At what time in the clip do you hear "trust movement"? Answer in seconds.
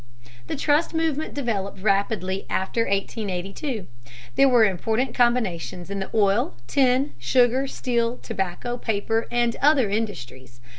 0.55-1.35